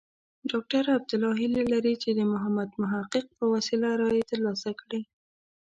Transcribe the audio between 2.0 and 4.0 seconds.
چې د محمد محقق په وسیله